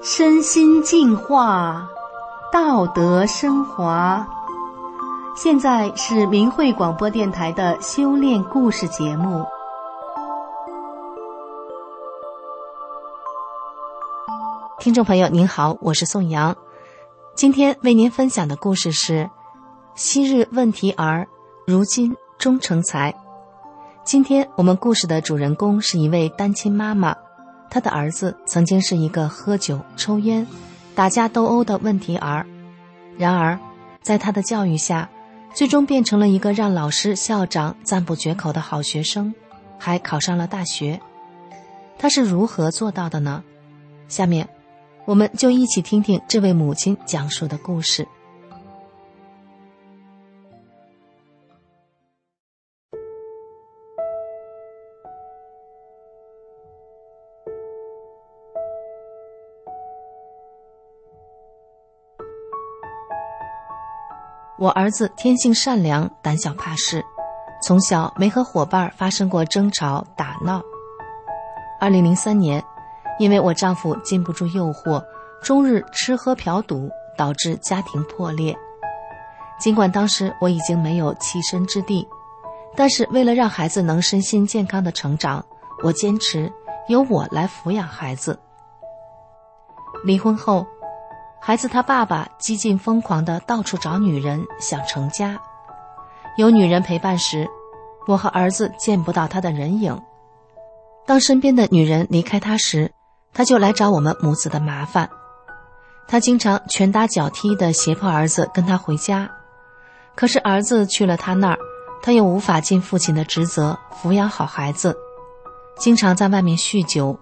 [0.00, 1.88] 身心净化，
[2.52, 4.24] 道德升华。
[5.34, 9.44] 现在是明慧广播电台的修炼故事节目。
[14.78, 16.56] 听众朋友您好，我是宋阳，
[17.34, 19.28] 今天为您分享的故事是：
[19.96, 21.26] 昔日问题儿，
[21.66, 23.12] 如今终成才。
[24.04, 27.16] 今天我们故事的主人公是一位单亲妈妈。
[27.70, 30.46] 他的儿子曾经是一个喝酒、抽烟、
[30.94, 32.46] 打架斗殴的问题儿，
[33.16, 33.58] 然而，
[34.02, 35.08] 在他的教育下，
[35.52, 39.34] 最终变成了一个让老师、校长赞不绝口的好学生，
[39.78, 41.00] 还考上了大学。
[41.98, 43.42] 他是如何做到的呢？
[44.08, 44.48] 下面，
[45.04, 48.06] 我们就一起听听这位母亲讲述的故事。
[64.58, 67.04] 我儿子天性善良，胆小怕事，
[67.62, 70.60] 从小没和伙伴发生过争吵打闹。
[71.80, 72.60] 二零零三年，
[73.20, 75.00] 因为我丈夫禁不住诱惑，
[75.40, 78.56] 终日吃喝嫖赌，导致家庭破裂。
[79.60, 82.04] 尽管当时我已经没有栖身之地，
[82.74, 85.44] 但是为了让孩子能身心健康的成长，
[85.84, 86.52] 我坚持
[86.88, 88.36] 由我来抚养孩子。
[90.04, 90.66] 离婚后。
[91.40, 95.40] 孩子他爸爸几近疯狂的到处找女人，想成家。
[96.36, 97.48] 有女人陪伴时，
[98.06, 100.00] 我和儿子见不到他的人影。
[101.06, 102.92] 当身边的女人离开他时，
[103.32, 105.08] 他就来找我们母子的麻烦。
[106.06, 109.30] 他经常拳打脚踢的胁迫儿子跟他回家，
[110.14, 111.58] 可是儿子去了他那儿，
[112.02, 114.96] 他又无法尽父亲的职责，抚养好孩子，
[115.78, 117.18] 经常在外面酗酒，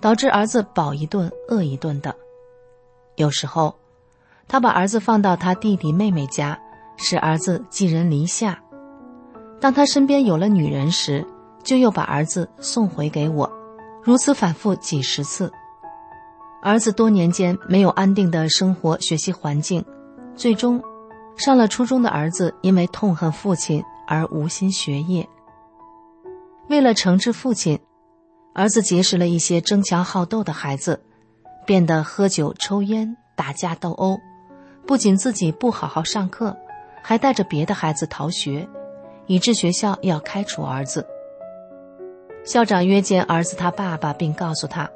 [0.00, 2.14] 导致儿子饱一顿饿一顿的。
[3.16, 3.74] 有时候，
[4.48, 6.58] 他把儿子放到他弟弟妹妹家，
[6.96, 8.54] 使儿子寄人篱下；
[9.60, 11.26] 当他身边有了女人时，
[11.62, 13.50] 就又把儿子送回给我，
[14.02, 15.52] 如此反复几十次。
[16.62, 19.84] 儿子多年间没有安定的生活学习环境，
[20.34, 20.82] 最终，
[21.36, 25.28] 上了初中的儿子因为痛恨父亲而无心学业。
[26.68, 27.78] 为了惩治父亲，
[28.54, 31.04] 儿子结识了一些争强好斗的孩子。
[31.66, 34.18] 变得喝酒、抽烟、打架斗殴，
[34.86, 36.56] 不仅自己不好好上课，
[37.02, 38.68] 还带着别的孩子逃学，
[39.26, 41.06] 以致学校要开除儿子。
[42.44, 44.90] 校长约见儿子他爸爸，并告诉他：“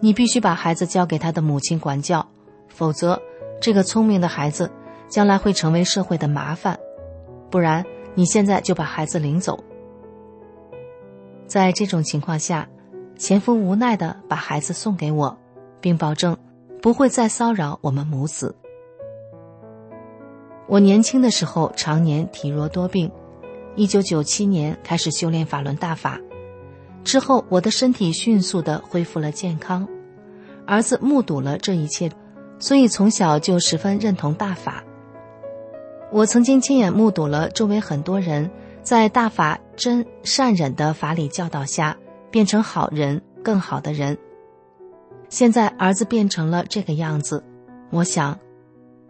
[0.00, 2.26] 你必须把孩子交给他的母亲管教，
[2.68, 3.20] 否则
[3.60, 4.70] 这个聪明的孩子
[5.08, 6.78] 将来会成为社会的麻烦。
[7.50, 7.84] 不然，
[8.14, 9.62] 你现在就把孩子领走。”
[11.46, 12.66] 在这种情况下，
[13.18, 15.38] 前夫无奈的把孩子送给我。
[15.80, 16.36] 并保证
[16.80, 18.54] 不会再骚扰我们母子。
[20.68, 23.10] 我年轻的时候常年体弱多病，
[23.76, 26.20] 一九九七年开始修炼法轮大法，
[27.04, 29.86] 之后我的身体迅速的恢复了健康。
[30.66, 32.10] 儿子目睹了这一切，
[32.58, 34.82] 所以从小就十分认同大法。
[36.10, 38.50] 我曾经亲眼目睹了周围很多人
[38.82, 41.96] 在大法真善忍的法理教导下，
[42.30, 44.18] 变成好人，更好的人。
[45.28, 47.42] 现在儿子变成了这个样子，
[47.90, 48.38] 我想，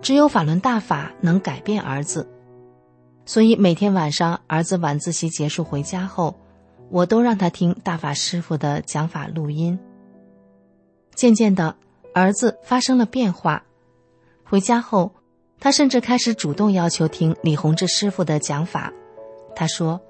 [0.00, 2.28] 只有法轮大法能改变儿子，
[3.24, 6.34] 所以每天晚上儿子晚自习结束回家后，
[6.90, 9.78] 我都让他听大法师傅的讲法录音。
[11.14, 11.76] 渐渐的，
[12.14, 13.64] 儿子发生了变化，
[14.44, 15.12] 回家后，
[15.58, 18.92] 他甚至开始主动要求听李洪志师傅的讲法。
[19.54, 20.00] 他说，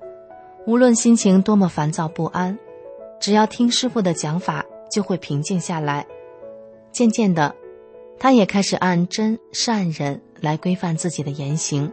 [0.67, 2.59] 无论心情多么烦躁不安，
[3.21, 4.65] 只要听师傅的讲法。
[4.91, 6.07] 就会平静下来。
[6.93, 7.55] 渐渐的，
[8.19, 11.93] 他也开始按真善忍来规范自己的言行。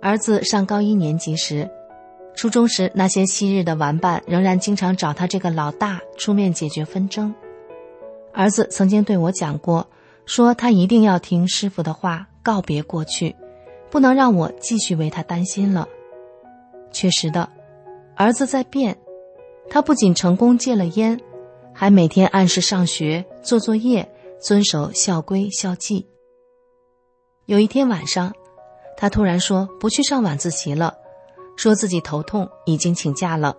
[0.00, 1.68] 儿子上高一年级时，
[2.34, 7.34] 初中时那些昔日的玩伴仍然经常找他这个老大出面解决纷争。
[8.32, 9.88] 儿子曾经对我讲过，
[10.24, 13.34] 说他一定要听师傅的话，告别过去，
[13.90, 15.88] 不能让我继续为他担心了。
[16.92, 17.48] 确实的，
[18.14, 18.96] 儿子在变，
[19.68, 21.18] 他不仅成功戒了烟。
[21.80, 24.10] 还每天按时上学、做作业，
[24.40, 26.04] 遵守校规校纪。
[27.46, 28.34] 有一天晚上，
[28.96, 30.98] 他突然说不去上晚自习了，
[31.56, 33.56] 说自己头痛，已经请假了。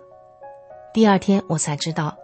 [0.92, 2.14] 第二天我才知道，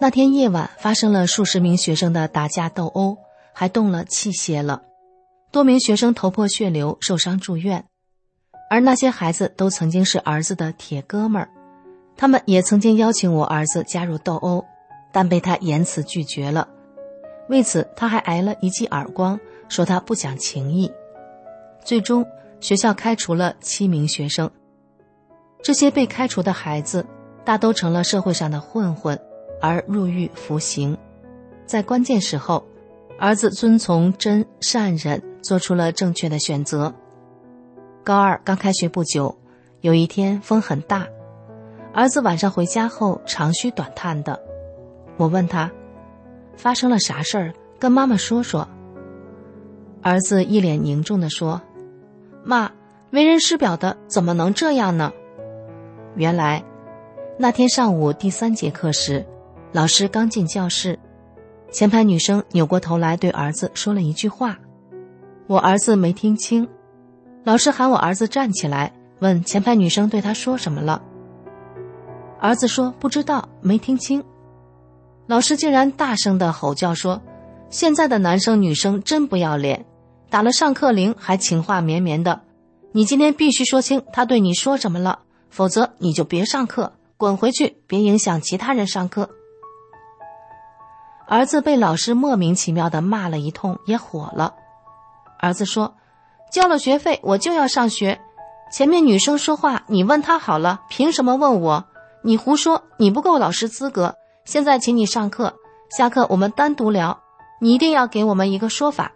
[0.00, 3.16] 那天夜晚发生了数十名学生的打架斗殴，
[3.52, 4.82] 还动了器械了，
[5.52, 7.84] 多名学生头破血流，受伤住院。
[8.68, 11.48] 而那些孩子都曾经是儿子的铁哥们儿，
[12.16, 14.64] 他们也曾经邀请我儿子加入斗殴。
[15.18, 16.68] 但被他严词拒绝了。
[17.48, 20.92] 为此他还挨了一记耳光，说他不讲情义。
[21.84, 22.24] 最终，
[22.60, 24.48] 学校开除了七名学生。
[25.60, 27.04] 这些被开除的孩子，
[27.44, 29.18] 大都成了社会上的混混，
[29.60, 30.96] 而入狱服刑。
[31.66, 32.64] 在关键时候，
[33.18, 36.94] 儿子遵从真善忍，做出了正确的选择。
[38.04, 39.36] 高二刚开学不久，
[39.80, 41.08] 有一天风很大，
[41.92, 44.46] 儿子晚上回家后长吁短叹的。
[45.18, 45.70] 我问他，
[46.56, 47.52] 发生了啥事儿？
[47.78, 48.66] 跟妈妈说说。
[50.00, 51.60] 儿子一脸凝重的说
[52.44, 52.70] ：“妈，
[53.10, 55.12] 为人师表的怎么能这样呢？”
[56.14, 56.64] 原来，
[57.36, 59.26] 那天上午第三节课时，
[59.72, 60.98] 老师刚进教室，
[61.72, 64.56] 前排女生扭过头来对儿子说了一句话，
[65.48, 66.66] 我儿子没听清。
[67.42, 71.02] 老师喊我儿子站起来，问前排女生对他说什么了。
[72.40, 74.22] 儿子说不知道，没听清。
[75.28, 77.20] 老师竟然大声的吼叫说
[77.68, 79.84] ：“现在的男生女生真不要脸，
[80.30, 82.40] 打了上课铃还情话绵绵的，
[82.92, 85.20] 你今天必须说清他对你说什么了。”
[85.50, 89.30] 否则你就别上课，滚回去，别影响其他人上课。
[91.26, 94.54] 儿子被老师莫名其妙的骂了一通，也火了。
[95.40, 95.94] 儿子说
[96.52, 98.20] ：“交了学费，我就要上学。
[98.70, 101.86] 前面女生说话，你问她好了，凭什么问我？
[102.22, 104.16] 你胡说，你不够老师资格。
[104.48, 105.54] 现在请你上课，
[105.90, 107.20] 下课我们单独聊，
[107.60, 109.12] 你一定要给我们一个说法。”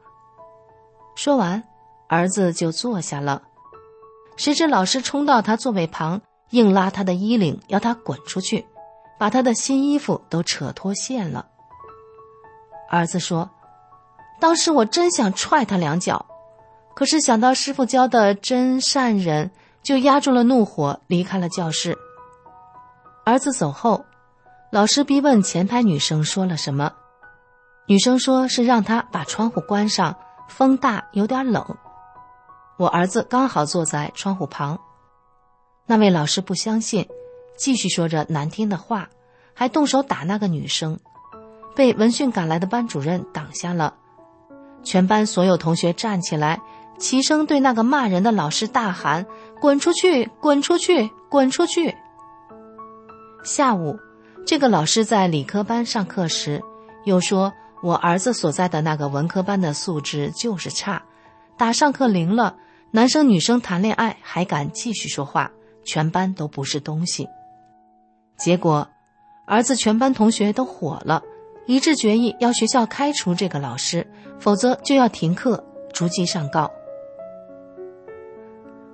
[1.17, 1.65] 说完，
[2.07, 3.41] 儿子就坐下了。
[4.37, 6.21] 谁知老师冲到他座位旁，
[6.51, 8.67] 硬拉他的衣领，要他滚出去，
[9.19, 11.47] 把他的新衣服都扯脱线了。
[12.91, 13.49] 儿子说
[14.39, 16.27] ：“当时我真想踹他两脚，
[16.95, 19.51] 可是想到师傅教的真善人，
[19.83, 21.97] 就压住了怒火，离开了教室。”
[23.25, 24.05] 儿子走后，
[24.73, 26.91] 老师逼问前排女生说了什么，
[27.87, 30.17] 女生说是让他把窗户关上，
[30.49, 31.63] 风大，有点冷。
[32.79, 34.81] 我儿子刚好坐在窗户旁，
[35.85, 37.07] 那位老师不相信，
[37.55, 39.11] 继续说着难听的话，
[39.53, 40.99] 还动手打那个女生，
[41.77, 43.93] 被闻讯赶来的班主任挡下了。
[44.83, 46.63] 全班所有同学站起来，
[46.99, 49.27] 齐声对那个骂人的老师大喊
[49.61, 50.31] ：“滚出去！
[50.41, 51.11] 滚出去！
[51.29, 51.95] 滚出去！”
[53.45, 53.99] 下午，
[54.45, 56.63] 这个老师在理科班上课时，
[57.05, 57.53] 又说
[57.83, 61.03] 我儿子所在的那个文科班的素质就是差，
[61.57, 62.57] 打上课铃了。
[62.91, 65.51] 男生女生谈恋爱还敢继续说话，
[65.85, 67.27] 全班都不是东西。
[68.37, 68.87] 结果，
[69.47, 71.23] 儿子全班同学都火了，
[71.67, 74.07] 一致决议要学校开除这个老师，
[74.39, 75.65] 否则就要停课，
[75.95, 76.71] 逐级上告。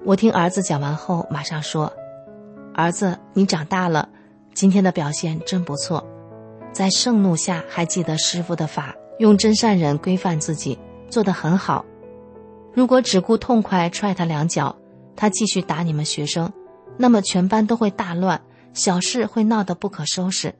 [0.05, 1.93] 我听儿子讲完后，马上说
[2.73, 4.09] ：“儿子，你长大了，
[4.59, 6.05] 今天的表现真不错，
[6.73, 10.77] 在盛怒下还记得师傅的法，用真善忍规范自己，
[11.09, 11.85] 做得很好。”
[12.75, 14.75] 如果只顾痛快踹他两脚，
[15.15, 16.53] 他继续打你们学生，
[16.97, 18.41] 那么全班都会大乱，
[18.75, 20.53] 小事会闹得不可收拾。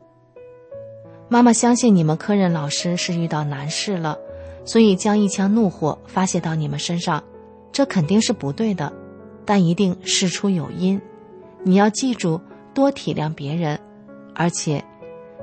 [1.29, 4.17] 妈妈相信你们科任老师是遇到难事了，
[4.65, 7.21] 所以将一腔怒火发泄到你们身上，
[7.73, 8.93] 这肯定是不对的，
[9.45, 11.03] 但一定事出有因。
[11.65, 12.41] 你要记住，
[12.73, 13.77] 多体谅别人，
[14.39, 14.83] 而且，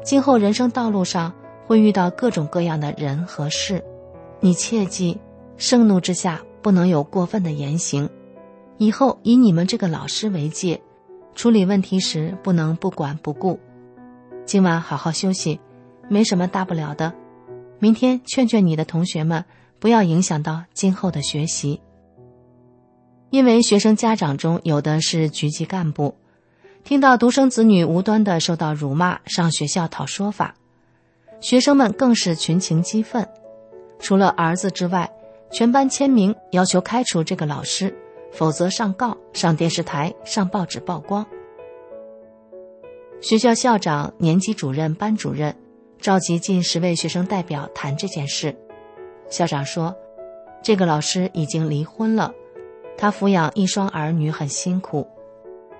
[0.03, 1.31] 今后人生道路上
[1.67, 3.83] 会遇到各种各样的人和事，
[4.39, 5.15] 你切记，
[5.57, 6.41] 盛怒之下。
[6.61, 8.09] 不能有过分的言行，
[8.79, 10.81] 以后以你们这个老师为戒，
[11.35, 13.59] 处理问题时不能不管不顾。
[14.47, 15.59] 今晚好好休息，
[16.09, 17.13] 没什么大不了的。
[17.77, 19.45] 明天劝劝你的同学们，
[19.77, 21.79] 不要影响到今后的学习。
[23.29, 26.15] 因为学生家长中有的是局级干部，
[26.85, 30.55] 听到独生子女无端的受到辱骂，上学校讨说法，
[31.41, 33.27] 学生们更是群情激愤。
[33.99, 35.11] 除了儿子之外。
[35.51, 37.95] 全班签名要求开除这个老师，
[38.31, 41.25] 否则上告、上电视台、上报纸曝光。
[43.21, 45.55] 学校校长、年级主任、班主任
[46.01, 48.53] 召集近十位学生代表谈这件事。
[49.29, 49.95] 校长说
[50.61, 52.33] ：“这个老师已经离婚了，
[52.97, 55.07] 他抚养一双儿女很辛苦。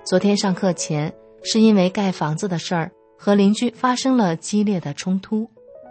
[0.06, 5.50] 昨天上课前是因为盖房子的事儿和邻居发生了激烈的冲突，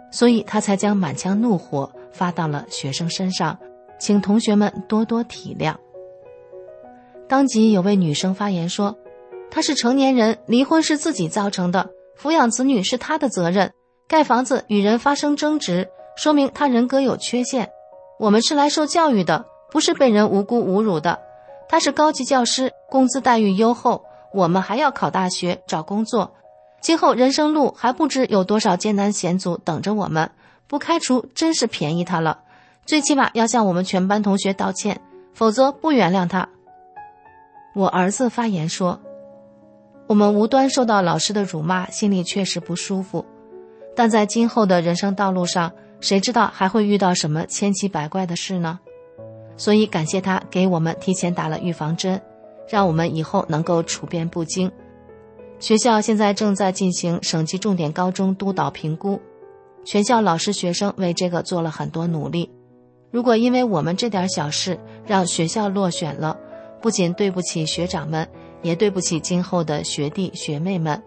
[0.09, 3.59] 所以他才将满腔怒火发到了学生身上。”
[3.99, 5.75] 请同学们多多体谅。
[7.27, 8.97] 当即有位女生发言说
[9.51, 13.73] ：“他是成年人，离婚是自己造成的，抚养子女是他的责任。
[14.07, 17.69] 盖房子与人发生争执，说明他人格有缺陷。
[18.19, 21.19] 我们是来受教育的，不是被人无辜侮辱的。
[21.67, 26.33] 他是高级教师，工资待遇优厚，我们还要考大学找工作，
[26.79, 30.31] 今后人生路还不知有多少艰难险阻等着我们。
[30.65, 32.39] 不开除真是便宜他了，
[32.85, 35.01] 最起码要向我们全班同学道歉，
[35.33, 36.47] 否则不原谅他。
[37.73, 38.97] 我儿子发言说
[40.07, 43.25] ：“我们无端受到老师的辱骂，心里确实不舒服，
[43.93, 48.79] 但在今后的人生道路上，谁知道还会遇到什么千奇百怪的事呢？
[49.57, 52.21] 所以感谢他给我们提前打了预防针，
[52.69, 54.71] 让我们以后能够处变不惊。
[55.59, 59.19] 学校现在正在进行省级重点高中督导评估。”
[59.85, 62.49] 全校老师、学生为这个做了很多努力。
[63.11, 66.35] 如果因为我们这点小事让学校落选了，
[66.81, 68.27] 不仅对不起学长们，
[68.63, 71.01] 也对不起今后的学弟学妹们，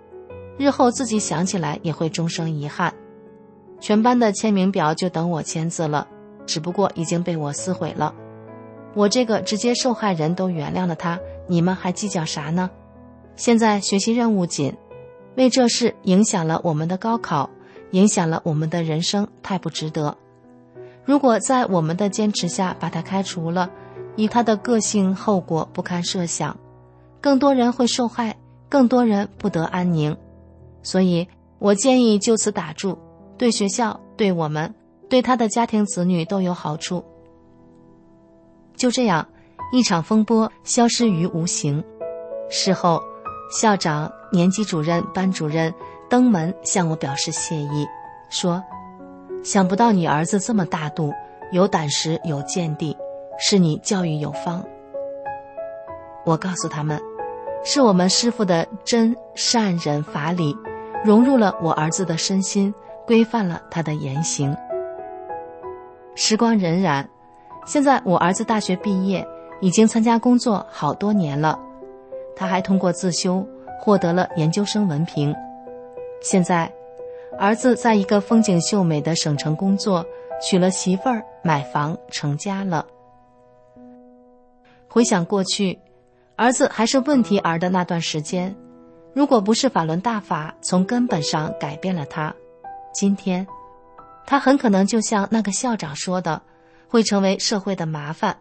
[0.56, 2.94] 日后自己想起来也会终生遗憾。
[3.80, 6.06] 全班的签名表就等我签字了，
[6.46, 8.14] 只不过已经被我撕毁了。
[8.94, 12.70] 我这个直接受害人都原谅了他，你们还计较啥呢？
[13.34, 14.76] 现在学习任务紧，
[15.36, 17.50] 为这事影响了我们的高考。
[17.92, 20.14] 影响了我们的人生，太不值得。
[21.06, 23.70] 如果在我们的坚持下把他开除了，
[24.14, 26.54] 以他的个性，后果不堪设想，
[27.18, 28.36] 更多人会受害，
[28.68, 30.14] 更多人不得安宁。
[30.82, 31.26] 所以
[31.58, 32.98] 我建议就此打住，
[33.38, 34.74] 对学校、对我们、
[35.08, 37.02] 对他的家庭子女都有好处。
[38.76, 39.26] 就这样，
[39.72, 41.82] 一场风波消失于无形。
[42.50, 43.02] 事后，
[43.50, 45.72] 校长、年级主任、班主任。
[46.10, 47.86] 登门向我表示谢意，
[48.30, 48.64] 说
[49.44, 51.12] ：“想不到你儿子这么大度，
[51.52, 52.96] 有胆识，有见地，
[53.38, 54.64] 是你教育有方。”
[56.24, 56.98] 我告诉他们，
[57.62, 60.56] 是我们师傅的真善忍法理，
[61.04, 62.74] 融入了我儿子的身心，
[63.06, 64.56] 规范了他的言行。
[66.14, 67.04] 时光荏苒，
[67.66, 69.28] 现在我儿子大学毕业，
[69.60, 71.58] 已经参加工作好多年了，
[72.36, 73.46] 他还通过自修
[73.80, 75.34] 获得了研究生文凭。
[76.20, 76.72] 现在，
[77.38, 80.04] 儿子在一个风景秀美的省城工作，
[80.40, 82.86] 娶了媳妇儿，买房成家了。
[84.88, 85.78] 回想过去，
[86.36, 88.54] 儿子还是问题儿的那段时间，
[89.12, 92.34] 如果不是法轮大法从根本上改变了他，
[92.92, 93.46] 今天，
[94.26, 96.40] 他很可能就像那个校长说的，
[96.88, 98.36] 会成为社会的麻烦。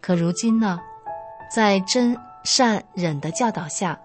[0.00, 0.80] 可如今呢，
[1.54, 3.98] 在真善忍的教导下。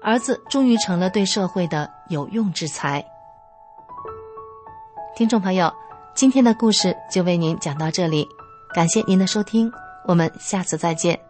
[0.00, 3.04] 儿子终于成了对社会的有用之才。
[5.16, 5.72] 听众朋友，
[6.14, 8.26] 今天的故事就为您讲到这里，
[8.72, 9.70] 感谢您的收听，
[10.06, 11.27] 我们下次再见。